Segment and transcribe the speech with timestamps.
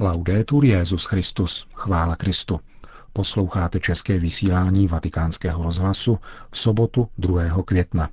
[0.00, 2.60] Laudetur Jezus Christus, chvála Kristu.
[3.12, 6.18] Posloucháte české vysílání Vatikánského rozhlasu
[6.50, 7.42] v sobotu 2.
[7.64, 8.08] května.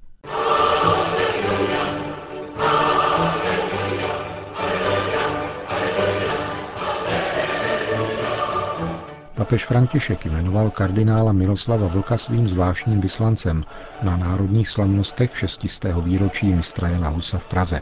[9.36, 13.64] Papež František jmenoval kardinála Miroslava Vlka svým zvláštním vyslancem
[14.02, 15.66] na národních slavnostech 6.
[16.02, 17.82] výročí mistra Jana Husa v Praze.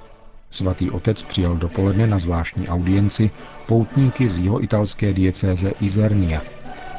[0.52, 3.30] Svatý otec přijal dopoledne na zvláštní audienci
[3.66, 6.42] poutníky z jeho italské diecéze Izernia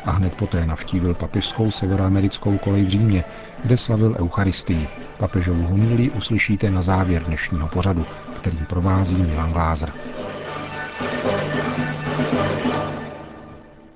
[0.04, 3.24] a hned poté navštívil papežskou severoamerickou kolej v Římě,
[3.62, 4.88] kde slavil Eucharistii.
[5.16, 9.92] Papežovu homilí uslyšíte na závěr dnešního pořadu, kterým provází Milan Glázer.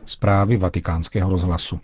[0.05, 1.81] Zprávy vatikánského rozhlasu.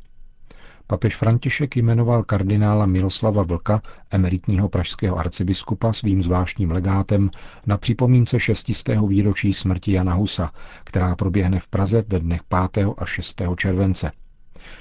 [0.93, 7.31] Papež František jmenoval kardinála Miroslava Vlka, emeritního pražského arcibiskupa, svým zvláštním legátem
[7.67, 8.71] na připomínce 6.
[9.09, 10.53] výročí smrti Jana Husa,
[10.85, 12.41] která proběhne v Praze ve dnech
[12.73, 12.87] 5.
[12.99, 13.43] a 6.
[13.57, 14.11] července.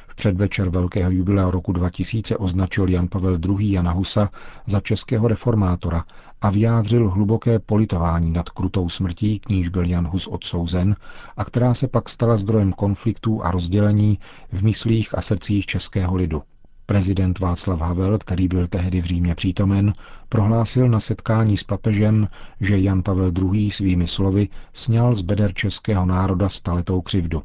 [0.07, 3.71] V předvečer velkého jubilea roku 2000 označil Jan Pavel II.
[3.71, 4.29] Jana Husa
[4.65, 6.03] za českého reformátora
[6.41, 10.95] a vyjádřil hluboké politování nad krutou smrtí, k níž byl Jan Hus odsouzen
[11.37, 14.19] a která se pak stala zdrojem konfliktů a rozdělení
[14.51, 16.43] v myslích a srdcích českého lidu.
[16.85, 19.93] Prezident Václav Havel, který byl tehdy v Římě přítomen,
[20.29, 22.27] prohlásil na setkání s papežem,
[22.61, 23.71] že Jan Pavel II.
[23.71, 27.43] svými slovy sněl z beder českého národa staletou křivdu.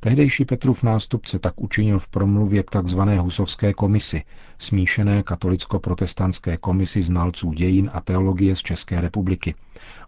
[0.00, 3.00] Tehdejší Petrův nástupce tak učinil v promluvě k tzv.
[3.00, 4.22] husovské komisi,
[4.58, 9.54] smíšené katolicko-protestantské komisi znalců dějin a teologie z České republiky.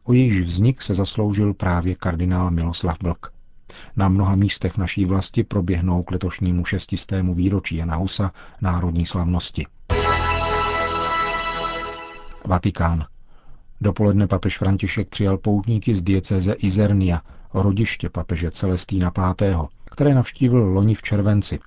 [0.05, 3.33] O jejíž vznik se zasloužil právě kardinál Miloslav Vlk.
[3.97, 9.67] Na mnoha místech naší vlasti proběhnou k letošnímu šestistému výročí Jana Husa národní slavnosti.
[12.45, 13.05] Vatikán.
[13.81, 17.23] Dopoledne papež František přijal poutníky z diecéze Izernia,
[17.55, 21.59] rodiště papeže Celestína V., které navštívil loni v červenci.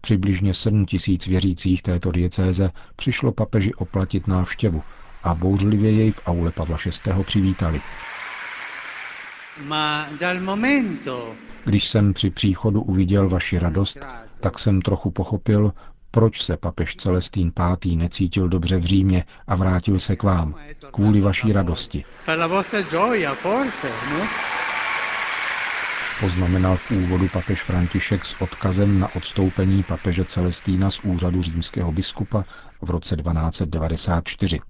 [0.00, 4.82] Přibližně 7 tisíc věřících této diecéze přišlo papeži oplatit návštěvu
[5.22, 7.24] a bouřlivě jej v aule Pavla VI.
[7.24, 7.80] přivítali.
[11.64, 13.98] Když jsem při příchodu uviděl vaši radost,
[14.40, 15.72] tak jsem trochu pochopil,
[16.10, 17.52] proč se papež Celestín
[17.84, 17.96] V.
[17.96, 20.54] necítil dobře v Římě a vrátil se k vám,
[20.92, 22.04] kvůli vaší radosti.
[26.22, 32.44] Poznamenal v úvodu papež František s odkazem na odstoupení papeže Celestína z úřadu římského biskupa
[32.82, 34.60] v roce 1294.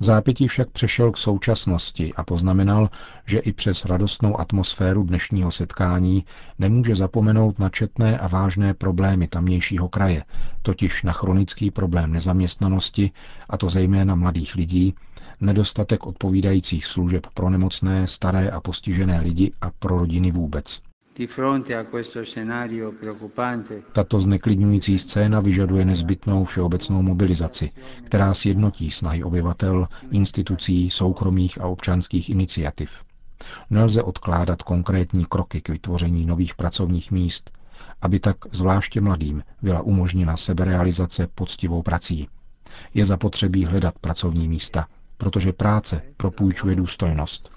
[0.00, 2.90] Zápětí však přešel k současnosti a poznamenal,
[3.26, 6.24] že i přes radostnou atmosféru dnešního setkání
[6.58, 10.24] nemůže zapomenout na četné a vážné problémy tamnějšího kraje,
[10.62, 13.10] totiž na chronický problém nezaměstnanosti,
[13.48, 14.94] a to zejména mladých lidí,
[15.40, 20.82] nedostatek odpovídajících služeb pro nemocné, staré a postižené lidi a pro rodiny vůbec.
[23.92, 27.70] Tato zneklidňující scéna vyžaduje nezbytnou všeobecnou mobilizaci,
[28.04, 33.02] která sjednotí snahy obyvatel, institucí, soukromých a občanských iniciativ.
[33.70, 37.50] Nelze odkládat konkrétní kroky k vytvoření nových pracovních míst,
[38.02, 42.28] aby tak zvláště mladým byla umožněna seberealizace poctivou prací.
[42.94, 44.86] Je zapotřebí hledat pracovní místa,
[45.22, 47.52] protože práce propůjčuje důstojnost.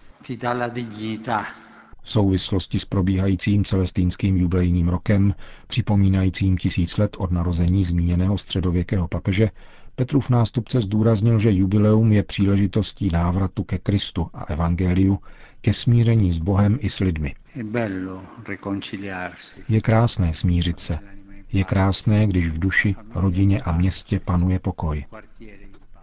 [2.01, 5.35] V souvislosti s probíhajícím celestínským jubilejním rokem,
[5.67, 9.49] připomínajícím tisíc let od narození zmíněného středověkého papeže,
[9.95, 15.19] Petrův nástupce zdůraznil, že jubileum je příležitostí návratu ke Kristu a evangeliu,
[15.61, 17.35] ke smíření s Bohem i s lidmi.
[19.69, 20.99] Je krásné smířit se.
[21.53, 25.05] Je krásné, když v duši, rodině a městě panuje pokoj.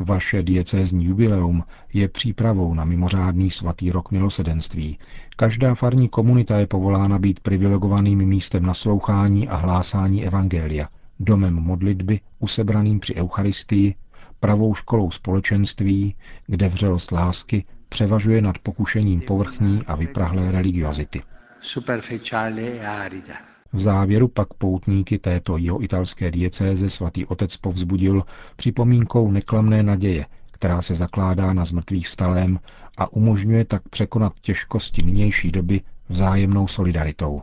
[0.05, 4.99] Vaše diecézní jubileum je přípravou na mimořádný svatý rok milosedenství.
[5.37, 10.89] Každá farní komunita je povolána být privilegovaným místem naslouchání a hlásání evangelia,
[11.21, 13.95] domem modlitby, usebraným při Eucharistii,
[14.41, 16.15] pravou školou společenství,
[16.47, 21.23] kde vřelost lásky převažuje nad pokušením povrchní a vyprahlé religiozity.
[21.61, 23.52] Superficiale e arida.
[23.73, 28.23] V závěru pak poutníky této jeho italské diecéze svatý otec povzbudil
[28.57, 32.59] připomínkou neklamné naděje, která se zakládá na zmrtvých vstalém
[32.97, 37.43] a umožňuje tak překonat těžkosti nynější doby vzájemnou solidaritou.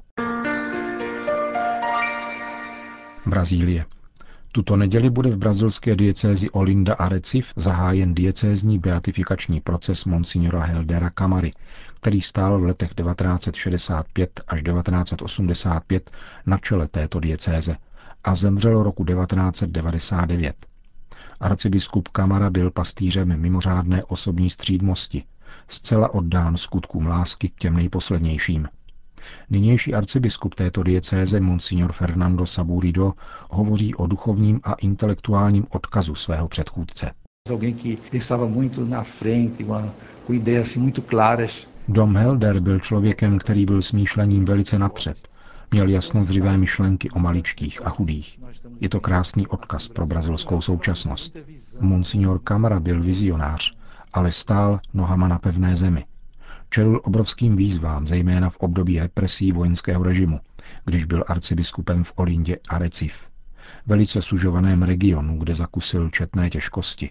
[3.25, 3.85] Brazílie.
[4.51, 11.09] Tuto neděli bude v brazilské diecézi Olinda a Recife zahájen diecézní beatifikační proces monsignora Heldera
[11.09, 11.51] Camary,
[11.95, 16.11] který stál v letech 1965 až 1985
[16.45, 17.77] na čele této diecéze
[18.23, 20.55] a zemřel roku 1999.
[21.39, 25.23] Arcibiskup Kamara byl pastýřem mimořádné osobní střídmosti,
[25.67, 28.67] zcela oddán skutkům lásky k těm nejposlednějším.
[29.49, 33.13] Nynější arcibiskup této diecéze Monsignor Fernando Saburido
[33.49, 37.11] hovoří o duchovním a intelektuálním odkazu svého předchůdce.
[41.87, 45.29] Dom Helder byl člověkem, který byl smýšlením velice napřed.
[45.71, 48.39] Měl jasno zřivé myšlenky o maličkých a chudých.
[48.79, 51.37] Je to krásný odkaz pro brazilskou současnost.
[51.79, 53.77] Monsignor Camara byl vizionář,
[54.13, 56.05] ale stál nohama na pevné zemi.
[56.69, 60.39] Čelil obrovským výzvám, zejména v období represí vojenského režimu,
[60.85, 63.27] když byl arcibiskupem v Olindě a Recife,
[63.85, 67.09] velice sužovaném regionu, kde zakusil četné těžkosti.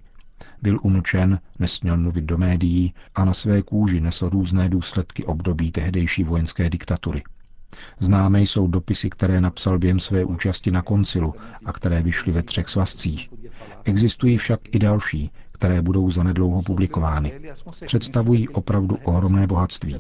[0.63, 6.25] Byl umlčen, nesměl mluvit do médií a na své kůži nesl různé důsledky období tehdejší
[6.25, 7.23] vojenské diktatury.
[8.01, 11.35] Známé jsou dopisy, které napsal během své účasti na koncilu
[11.65, 13.31] a které vyšly ve třech svazcích.
[13.85, 17.33] Existují však i další, které budou zanedlouho publikovány.
[17.87, 19.97] Představují opravdu ohromné bohatství.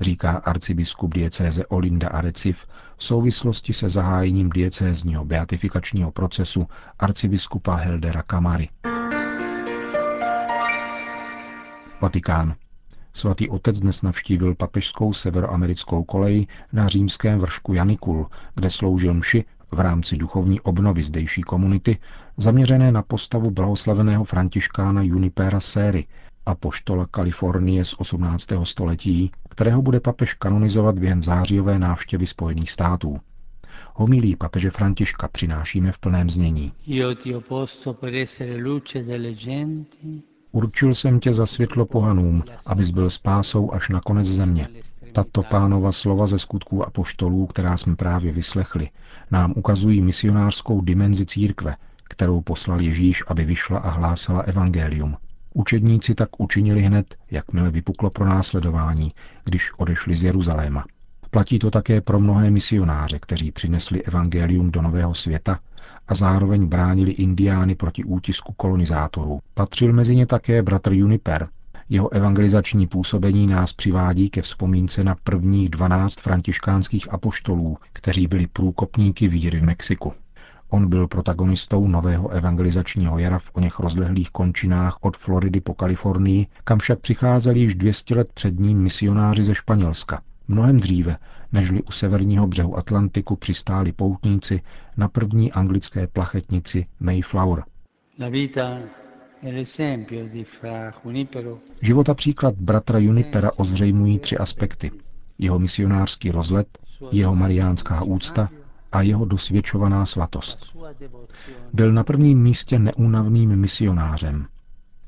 [0.00, 6.66] Říká arcibiskup diecéze Olinda a Reciv v souvislosti se zahájením diecézního beatifikačního procesu
[6.98, 8.68] arcibiskupa Heldera Kamary.
[12.00, 12.54] Vatikán.
[13.14, 19.80] Svatý otec dnes navštívil papežskou severoamerickou kolej na římském vršku Janikul, kde sloužil mši v
[19.80, 21.98] rámci duchovní obnovy zdejší komunity,
[22.36, 26.06] zaměřené na postavu blahoslaveného františkána Junipera Séry,
[26.60, 28.48] poštola Kalifornie z 18.
[28.64, 33.18] století, kterého bude papež kanonizovat během zářijové návštěvy Spojených států.
[33.94, 36.72] Homilí papeže Františka přinášíme v plném znění.
[40.52, 44.68] Určil jsem tě za světlo pohanům, abys byl spásou až na konec země.
[45.12, 48.88] Tato pánova slova ze skutků a poštolů, která jsme právě vyslechli,
[49.30, 55.16] nám ukazují misionářskou dimenzi církve, kterou poslal Ježíš, aby vyšla a hlásala evangelium.
[55.54, 59.12] Učedníci tak učinili hned, jakmile vypuklo pro následování,
[59.44, 60.84] když odešli z Jeruzaléma.
[61.30, 65.58] Platí to také pro mnohé misionáře, kteří přinesli evangelium do nového světa
[66.08, 69.40] a zároveň bránili indiány proti útisku kolonizátorů.
[69.54, 71.48] Patřil mezi ně také bratr Juniper,
[71.92, 79.28] jeho evangelizační působení nás přivádí ke vzpomínce na prvních dvanáct františkánských apoštolů, kteří byli průkopníky
[79.28, 80.12] víry v Mexiku.
[80.68, 86.78] On byl protagonistou nového evangelizačního jara v oněch rozlehlých končinách od Floridy po Kalifornii, kam
[86.78, 90.22] však přicházeli již 200 let před ním misionáři ze Španělska.
[90.48, 91.16] Mnohem dříve,
[91.52, 94.60] nežli u severního břehu Atlantiku přistáli poutníci
[94.96, 97.64] na první anglické plachetnici Mayflower.
[98.20, 98.78] La vita
[101.80, 104.90] Život a příklad bratra Junipera ozřejmují tři aspekty.
[105.38, 106.78] Jeho misionářský rozlet,
[107.12, 108.48] jeho mariánská úcta
[108.92, 110.76] a jeho dosvědčovaná svatost.
[111.72, 114.46] Byl na prvním místě neúnavným misionářem.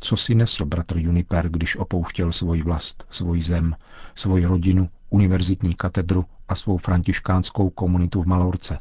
[0.01, 3.77] Co si nesl bratr Juniper, když opouštěl svoji vlast, svoji zem,
[4.15, 8.79] svoji rodinu, univerzitní katedru a svou františkánskou komunitu v Malorce,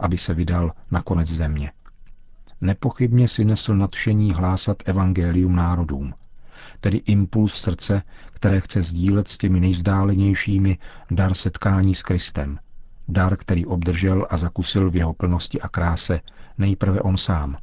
[0.00, 1.72] aby se vydal na konec země
[2.60, 6.14] nepochybně si nesl nadšení hlásat evangelium národům,
[6.80, 8.02] tedy impuls srdce,
[8.32, 10.78] které chce sdílet s těmi nejvzdálenějšími
[11.10, 12.58] dar setkání s Kristem,
[13.08, 16.20] dar, který obdržel a zakusil v jeho plnosti a kráse
[16.58, 17.56] nejprve on sám.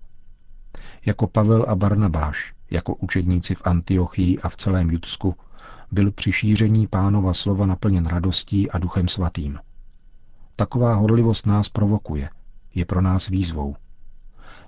[1.05, 5.35] Jako Pavel a Barnabáš, jako učedníci v Antiochii a v celém Judsku,
[5.91, 9.59] byl při šíření pánova slova naplněn radostí a duchem svatým.
[10.56, 12.30] Taková horlivost nás provokuje,
[12.75, 13.75] je pro nás výzvou.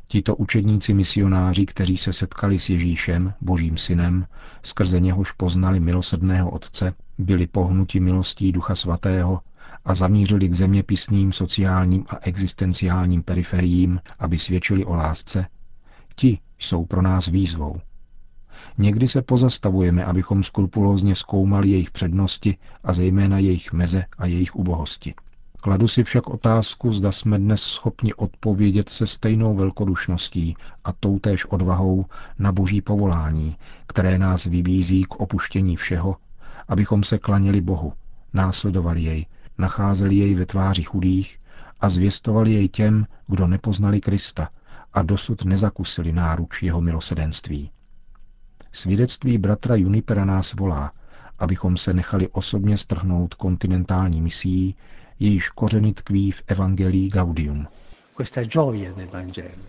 [0.07, 4.27] Tito učedníci misionáři, kteří se setkali s Ježíšem, božím synem,
[4.63, 9.41] skrze něhož poznali milosrdného Otce, byli pohnuti milostí Ducha Svatého
[9.85, 15.47] a zamířili k zeměpisným, sociálním a existenciálním periferiím, aby svědčili o lásce,
[16.15, 17.81] ti jsou pro nás výzvou.
[18.77, 25.13] Někdy se pozastavujeme, abychom skrupulózně zkoumali jejich přednosti a zejména jejich meze a jejich ubohosti.
[25.63, 32.05] Kladu si však otázku, zda jsme dnes schopni odpovědět se stejnou velkodušností a toutéž odvahou
[32.39, 36.17] na boží povolání, které nás vybízí k opuštění všeho,
[36.67, 37.93] abychom se klanili Bohu,
[38.33, 39.25] následovali jej,
[39.57, 41.39] nacházeli jej ve tváři chudých
[41.81, 44.49] a zvěstovali jej těm, kdo nepoznali Krista
[44.93, 47.71] a dosud nezakusili náruč jeho milosedenství.
[48.71, 50.91] Svědectví bratra Junipera nás volá,
[51.39, 54.75] abychom se nechali osobně strhnout kontinentální misií,
[55.19, 57.67] jejíž kořeny tkví v Evangelii Gaudium.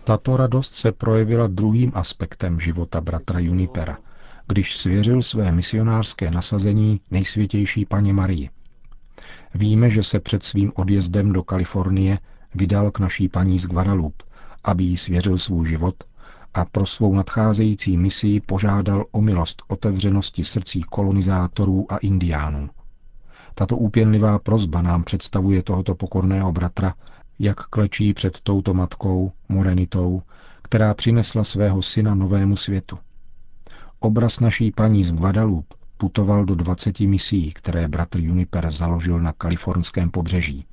[0.03, 3.97] Tato radost se projevila druhým aspektem života bratra Junipera,
[4.47, 8.49] když svěřil své misionářské nasazení nejsvětější paně Marii.
[9.55, 12.19] Víme, že se před svým odjezdem do Kalifornie
[12.55, 14.25] vydal k naší paní z Guadalupe,
[14.63, 15.95] aby jí svěřil svůj život
[16.53, 22.69] a pro svou nadcházející misi požádal o milost otevřenosti srdcí kolonizátorů a indiánů.
[23.55, 26.93] Tato úpěnlivá prozba nám představuje tohoto pokorného bratra,
[27.39, 30.21] jak klečí před touto matkou, Morenitou,
[30.61, 32.97] která přinesla svého syna novému světu.
[33.99, 40.09] Obraz naší paní z Guadalupe putoval do 20 misí, které bratr Juniper založil na kalifornském
[40.09, 40.65] pobřeží.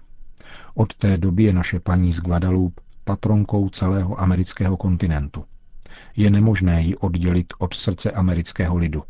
[0.74, 5.44] Od té doby je naše paní z Guadalupe patronkou celého amerického kontinentu.
[6.16, 9.02] Je nemožné ji oddělit od srdce amerického lidu.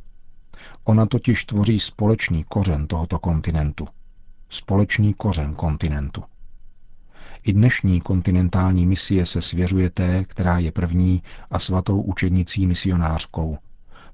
[0.84, 3.88] Ona totiž tvoří společný kořen tohoto kontinentu.
[4.48, 6.22] Společný kořen kontinentu.
[7.44, 13.58] I dnešní kontinentální misie se svěřuje té, která je první a svatou učednicí misionářkou,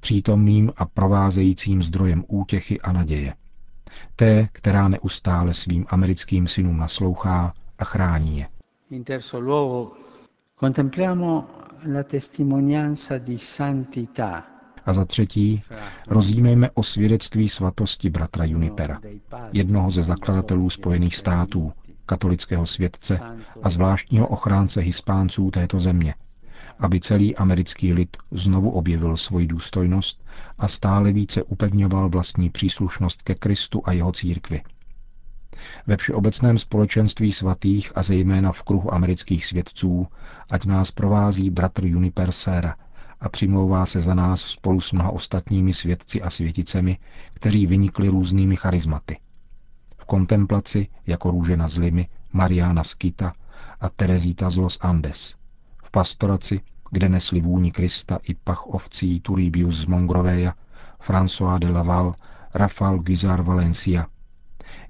[0.00, 3.34] přítomným a provázejícím zdrojem útěchy a naděje.
[4.16, 8.46] Té, která neustále svým americkým synům naslouchá a chrání je.
[8.90, 9.92] In terzo luogo,
[10.60, 11.46] contempliamo
[11.94, 14.57] la testimonianza di santità
[14.88, 15.62] a za třetí,
[16.06, 19.00] rozjímejme o svědectví svatosti bratra Junipera,
[19.52, 21.72] jednoho ze zakladatelů Spojených států,
[22.06, 23.20] katolického světce
[23.62, 26.14] a zvláštního ochránce hispánců této země,
[26.78, 30.24] aby celý americký lid znovu objevil svoji důstojnost
[30.58, 34.62] a stále více upevňoval vlastní příslušnost ke Kristu a jeho církvi.
[35.86, 40.06] Ve všeobecném společenství svatých a zejména v kruhu amerických svědců,
[40.50, 42.76] ať nás provází bratr Juniper Sera
[43.20, 46.98] a přimlouvá se za nás spolu s mnoha ostatními svědci a světicemi,
[47.34, 49.18] kteří vynikli různými charizmaty.
[49.98, 53.32] V kontemplaci, jako růže na zlimy, Mariana Skita
[53.80, 55.34] a Terezita z Los Andes.
[55.84, 56.60] V pastoraci,
[56.90, 60.54] kde nesli vůni Krista i pach ovcí Turibius z Mongroveja,
[61.00, 62.14] François de Laval,
[62.54, 64.06] Rafael Gizar Valencia–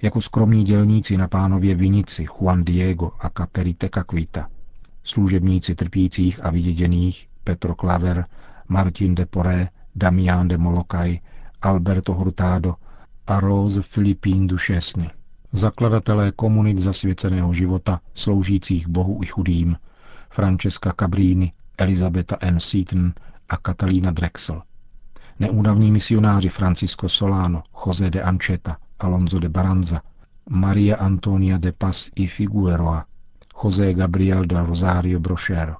[0.01, 4.49] jako skromní dělníci na pánově vinici Juan Diego a Caterite Caquita,
[5.03, 8.25] služebníci trpících a vyděděných Petro Claver,
[8.67, 11.21] Martin de Poré, Damián de Molokai,
[11.61, 12.77] Alberto Hurtado
[13.25, 15.09] a Rose Filipín Dušesny,
[15.53, 19.77] zakladatelé komunit zasvěceného života, sloužících Bohu i chudým,
[20.29, 22.59] Francesca Cabrini, Elizabeta N.
[22.59, 23.13] Seaton
[23.49, 24.61] a Katalína Drexel.
[25.39, 30.01] Neúnavní misionáři Francisco Solano, José de Ancheta, Alonso de Baranza,
[30.49, 33.05] Maria Antonia de Paz y Figueroa,
[33.53, 35.77] José Gabriel del Rosario Brochero,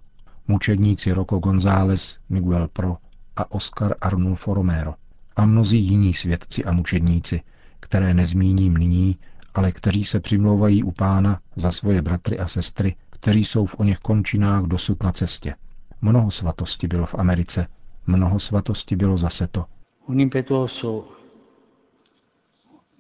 [0.50, 2.98] mučedníci Rocco González, Miguel Pro
[3.36, 4.94] a Oscar Arnulfo Romero
[5.36, 7.42] a mnozí jiní svědci a mučedníci,
[7.80, 9.18] které nezmíním nyní,
[9.54, 14.00] ale kteří se přimlouvají u pána za svoje bratry a sestry, kteří jsou v oněch
[14.00, 15.56] končinách dosud na cestě.
[16.02, 17.68] Mnoho svatosti bylo v Americe,
[18.08, 19.66] mnoho svatosti bylo zase to.
[20.08, 21.08] Un impetuoso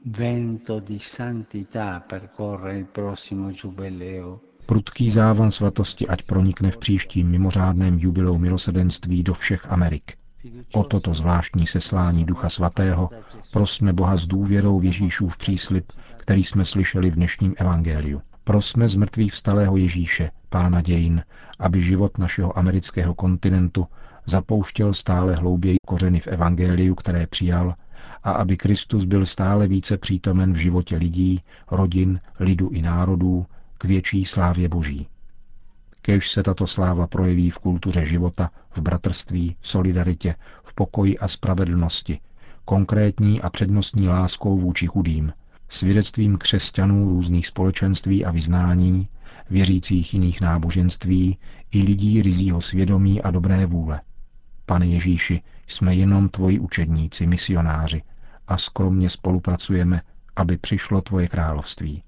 [0.06, 4.40] vento di santità percorre il prossimo giubileo.
[4.70, 10.14] Prudký závan svatosti ať pronikne v příštím mimořádném jubileu milosedenství do všech Amerik.
[10.74, 13.10] O toto zvláštní seslání Ducha Svatého
[13.52, 18.22] prosme Boha s důvěrou v Ježíšův příslip, který jsme slyšeli v dnešním evangeliu.
[18.44, 21.24] Prosme z mrtvých vstalého Ježíše, pána dějin,
[21.60, 23.88] aby život našeho amerického kontinentu
[24.26, 27.76] zapouštěl stále hlouběji kořeny v evangeliu, které přijal
[28.24, 33.46] a aby Kristus byl stále více přítomen v životě lidí, rodin, lidu i národů
[33.80, 35.08] k větší slávě Boží.
[36.02, 42.20] Kež se tato sláva projeví v kultuře života, v bratrství, solidaritě, v pokoji a spravedlnosti,
[42.66, 45.34] konkrétní a přednostní láskou vůči chudým,
[45.70, 49.08] svědectvím křesťanů různých společenství a vyznání,
[49.50, 51.38] věřících jiných náboženství
[51.72, 54.02] i lidí rizího svědomí a dobré vůle.
[54.66, 58.02] Pane Ježíši, jsme jenom tvoji učedníci, misionáři
[58.48, 60.02] a skromně spolupracujeme,
[60.36, 62.04] aby přišlo tvoje království.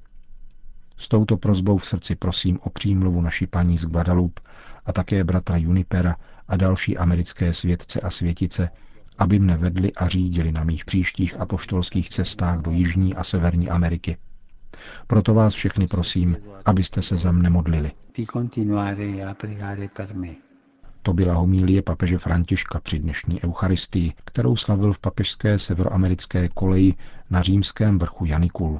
[1.01, 4.41] S touto prozbou v srdci prosím o přímluvu naší paní z Guadalupe
[4.85, 6.15] a také bratra Junipera
[6.47, 8.69] a další americké světce a světice,
[9.17, 14.17] aby mne vedli a řídili na mých příštích apoštolských cestách do Jižní a Severní Ameriky.
[15.07, 17.91] Proto vás všechny prosím, abyste se za mne modlili.
[21.01, 26.93] To byla homílie papeže Františka při dnešní eucharistii, kterou slavil v papežské severoamerické koleji
[27.29, 28.79] na římském vrchu Janikul.